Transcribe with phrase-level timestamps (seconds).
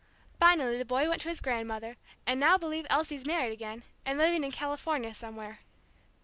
[0.39, 1.95] Finally the boy went to his grandmother,
[2.25, 5.59] and now believe Elsie's married again, and living in California somewhere."